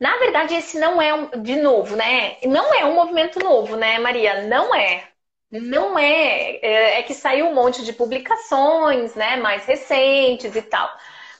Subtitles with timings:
[0.00, 2.38] Na verdade, esse não é, um, de novo, né?
[2.44, 4.42] Não é um movimento novo, né, Maria?
[4.46, 5.08] Não é.
[5.50, 6.56] Não é.
[6.62, 10.88] É, é que saiu um monte de publicações, né, mais recentes e tal.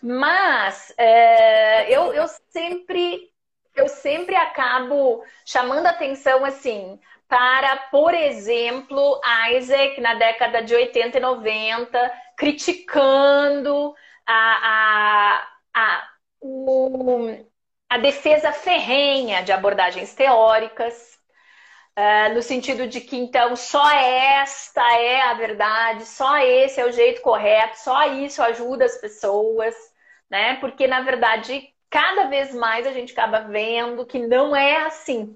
[0.02, 3.30] Mas é, eu, eu sempre
[3.76, 6.98] eu sempre acabo chamando atenção assim
[7.28, 9.20] para, por exemplo,
[9.56, 13.94] Isaac na década de 80 e 90, criticando
[14.26, 16.08] a, a, a,
[16.40, 17.36] o,
[17.88, 21.18] a defesa ferrenha de abordagens teóricas,
[21.96, 26.92] uh, no sentido de que então só esta é a verdade, só esse é o
[26.92, 29.74] jeito correto, só isso ajuda as pessoas,
[30.30, 30.56] né?
[30.56, 35.34] Porque na verdade cada vez mais a gente acaba vendo que não é assim.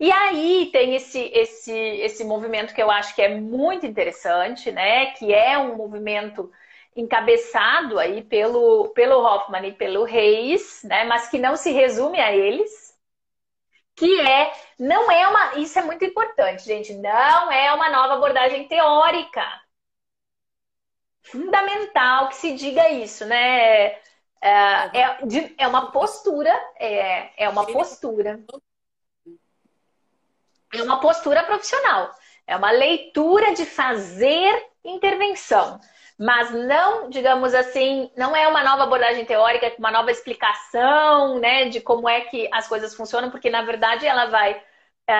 [0.00, 5.06] E aí tem esse, esse, esse movimento que eu acho que é muito interessante, né?
[5.06, 6.52] Que é um movimento
[6.96, 11.04] encabeçado aí pelo, pelo Hoffman e pelo Reis, né?
[11.04, 12.96] Mas que não se resume a eles,
[13.94, 18.66] que é não é uma isso é muito importante, gente, não é uma nova abordagem
[18.68, 19.44] teórica.
[21.22, 23.98] Fundamental que se diga isso, né?
[24.40, 24.50] É,
[24.94, 25.18] é,
[25.58, 28.40] é uma postura, é, é uma postura.
[30.72, 32.10] É uma postura profissional.
[32.46, 35.80] É uma leitura de fazer intervenção.
[36.18, 41.80] Mas não, digamos assim, não é uma nova abordagem teórica, uma nova explicação né, de
[41.80, 44.60] como é que as coisas funcionam, porque na verdade ela vai
[45.06, 45.14] é,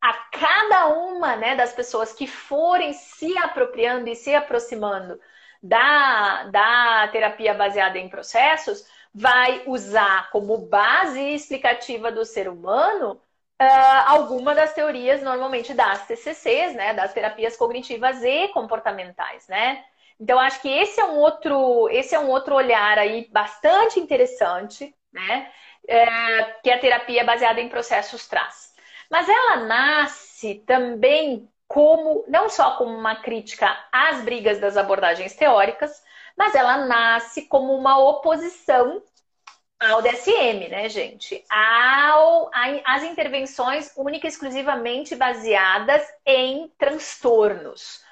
[0.00, 5.20] a cada uma né, das pessoas que forem se apropriando e se aproximando
[5.62, 13.20] da, da terapia baseada em processos vai usar como base explicativa do ser humano
[13.60, 19.84] uh, alguma das teorias normalmente das TCCs, né, das terapias cognitivas e comportamentais, né?
[20.20, 24.94] Então acho que esse é um outro, esse é um outro olhar aí bastante interessante,
[25.12, 25.50] né?
[25.88, 28.72] É, que a terapia baseada em processos traz.
[29.10, 36.02] Mas ela nasce também como não só como uma crítica às brigas das abordagens teóricas,
[36.36, 39.02] mas ela nasce como uma oposição
[39.80, 41.44] ao DSM, né, gente?
[41.50, 42.50] Ao,
[42.84, 48.02] às intervenções única e exclusivamente baseadas em transtornos.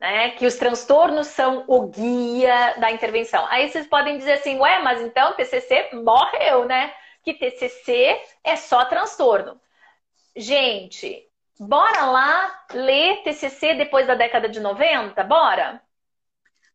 [0.00, 3.44] Né, que os transtornos são o guia da intervenção.
[3.48, 6.94] Aí vocês podem dizer assim, ué, mas então TCC morreu, né?
[7.24, 9.60] Que TCC é só transtorno.
[10.36, 11.28] Gente,
[11.58, 15.24] Bora lá ler TCC depois da década de 90?
[15.24, 15.82] Bora?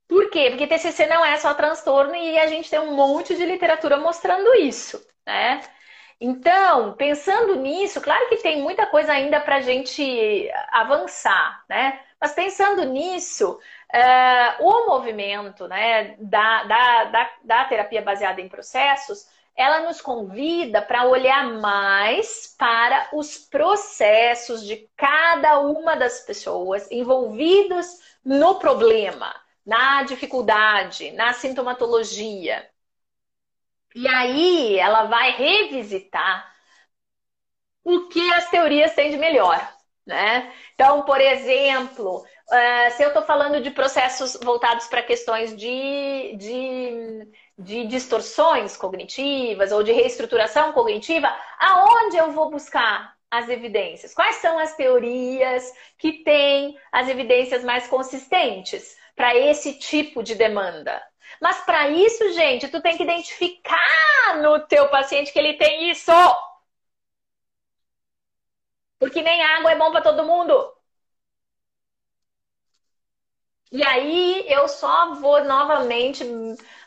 [0.07, 0.49] Por quê?
[0.49, 4.53] Porque TCC não é só transtorno e a gente tem um monte de literatura mostrando
[4.55, 5.61] isso, né?
[6.19, 11.99] Então, pensando nisso, claro que tem muita coisa ainda para a gente avançar, né?
[12.23, 13.59] Mas pensando nisso,
[13.93, 20.81] uh, o movimento né, da, da, da, da terapia baseada em processos ela nos convida
[20.81, 29.35] para olhar mais para os processos de cada uma das pessoas envolvidas no problema,
[29.65, 32.69] na dificuldade, na sintomatologia.
[33.93, 36.55] E aí ela vai revisitar
[37.83, 39.72] o que as teorias têm de melhor.
[40.05, 40.51] Né?
[40.75, 47.27] Então, por exemplo, uh, se eu estou falando de processos voltados para questões de, de
[47.57, 54.13] de distorções cognitivas ou de reestruturação cognitiva, aonde eu vou buscar as evidências?
[54.13, 61.01] Quais são as teorias que têm as evidências mais consistentes para esse tipo de demanda?
[61.41, 66.11] Mas para isso, gente, tu tem que identificar no teu paciente que ele tem isso.
[69.03, 70.55] Porque nem água é bom para todo mundo.
[73.71, 76.23] E aí eu só vou novamente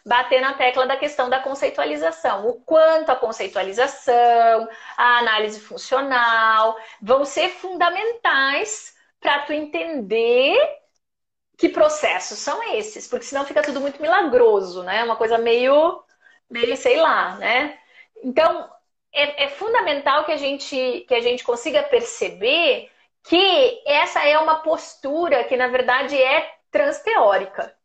[0.05, 2.47] bater na tecla da questão da conceitualização.
[2.49, 10.57] O quanto a conceitualização, a análise funcional vão ser fundamentais para tu entender
[11.59, 15.05] que processos são esses, porque senão fica tudo muito milagroso, né?
[15.05, 16.03] Uma coisa meio,
[16.51, 17.79] meio sei lá, né?
[18.23, 18.71] Então
[19.23, 22.91] é, é fundamental que a gente que a gente consiga perceber
[23.23, 27.77] que essa é uma postura que na verdade é transteórica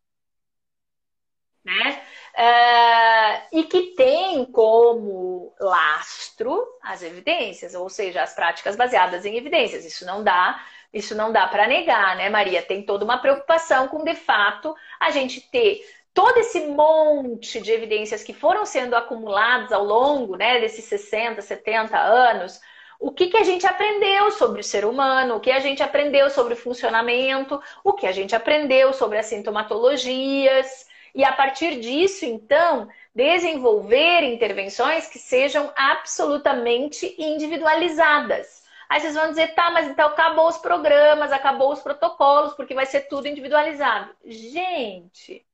[1.63, 2.01] né?
[2.33, 9.85] Uh, e que tem como lastro as evidências, ou seja, as práticas baseadas em evidências.
[9.85, 10.63] Isso não dá,
[10.93, 12.61] isso não dá para negar, né, Maria?
[12.61, 15.81] Tem toda uma preocupação com, de fato, a gente ter
[16.13, 21.97] todo esse monte de evidências que foram sendo acumuladas ao longo né, desses 60, 70
[21.97, 22.59] anos.
[22.99, 26.29] O que, que a gente aprendeu sobre o ser humano, o que a gente aprendeu
[26.29, 32.25] sobre o funcionamento, o que a gente aprendeu sobre as sintomatologias, E a partir disso,
[32.25, 38.61] então, desenvolver intervenções que sejam absolutamente individualizadas.
[38.87, 42.85] Aí vocês vão dizer, tá, mas então acabou os programas, acabou os protocolos, porque vai
[42.85, 44.13] ser tudo individualizado.
[44.25, 45.45] Gente,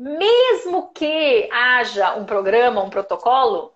[0.00, 3.74] mesmo que haja um programa, um protocolo,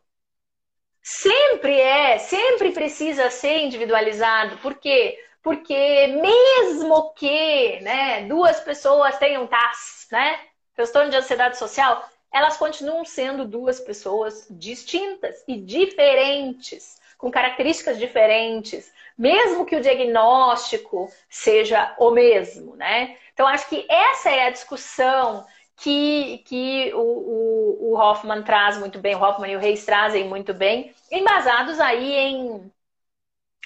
[1.02, 4.56] sempre é, sempre precisa ser individualizado.
[4.58, 5.18] Por quê?
[5.42, 10.40] Porque mesmo que né, duas pessoas tenham TAS, né,
[10.74, 18.90] transtorno de ansiedade social, elas continuam sendo duas pessoas distintas e diferentes, com características diferentes,
[19.16, 23.18] mesmo que o diagnóstico seja o mesmo, né?
[23.34, 25.44] Então, acho que essa é a discussão
[25.76, 30.28] que, que o, o, o Hoffman traz muito bem, o Hoffman e o Reis trazem
[30.28, 32.72] muito bem, embasados aí em,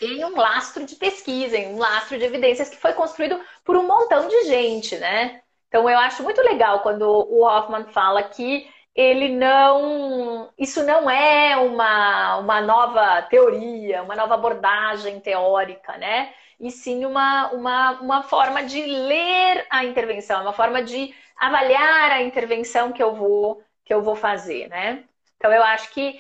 [0.03, 3.87] em um lastro de pesquisa, em um lastro de evidências que foi construído por um
[3.87, 5.43] montão de gente, né?
[5.69, 10.53] Então eu acho muito legal quando o Hoffman fala que ele não.
[10.59, 16.33] Isso não é uma, uma nova teoria, uma nova abordagem teórica, né?
[16.59, 22.23] E sim uma, uma, uma forma de ler a intervenção, uma forma de avaliar a
[22.23, 25.05] intervenção que eu vou, que eu vou fazer, né?
[25.37, 26.19] Então eu acho que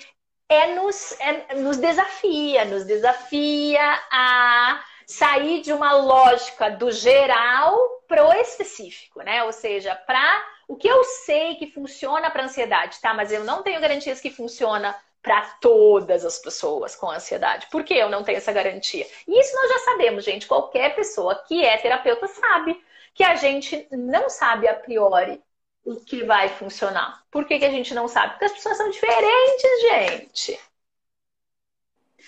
[0.48, 7.76] é nos, é, nos desafia, nos desafia a sair de uma lógica do geral
[8.08, 9.44] para o específico, né?
[9.44, 13.14] Ou seja, para o que eu sei que funciona para ansiedade, tá?
[13.14, 17.66] Mas eu não tenho garantias que funciona para todas as pessoas com ansiedade.
[17.70, 19.06] Por que eu não tenho essa garantia?
[19.26, 20.46] E isso nós já sabemos, gente.
[20.46, 22.82] Qualquer pessoa que é terapeuta sabe
[23.14, 25.42] que a gente não sabe a priori
[25.84, 27.22] o que vai funcionar.
[27.30, 28.32] Por que, que a gente não sabe?
[28.32, 30.60] Porque as pessoas são diferentes, gente.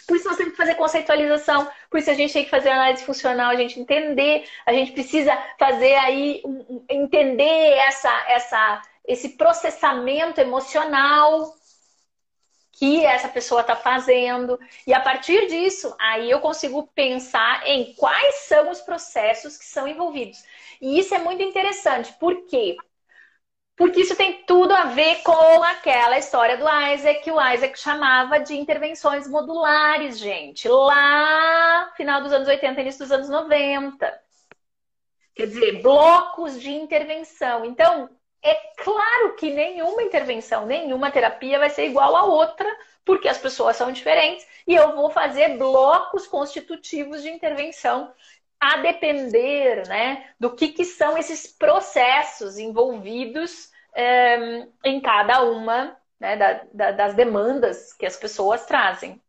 [0.06, 3.04] Por isso nós temos que fazer conceitualização, por isso a gente tem que fazer análise
[3.04, 6.42] funcional, a gente entender, a gente precisa fazer aí,
[6.88, 11.54] entender essa, essa, esse processamento emocional
[12.72, 14.58] que essa pessoa está fazendo.
[14.86, 19.86] E a partir disso, aí eu consigo pensar em quais são os processos que são
[19.86, 20.42] envolvidos.
[20.80, 22.76] E isso é muito interessante, por quê?
[23.80, 28.38] Porque isso tem tudo a ver com aquela história do Isaac, que o Isaac chamava
[28.38, 34.20] de intervenções modulares, gente, lá final dos anos 80, início dos anos 90.
[35.34, 37.64] Quer dizer, blocos de intervenção.
[37.64, 38.10] Então,
[38.42, 42.68] é claro que nenhuma intervenção, nenhuma terapia vai ser igual a outra,
[43.02, 48.12] porque as pessoas são diferentes e eu vou fazer blocos constitutivos de intervenção
[48.60, 56.36] a depender né, do que, que são esses processos envolvidos é, em cada uma né,
[56.36, 59.20] da, da, das demandas que as pessoas trazem.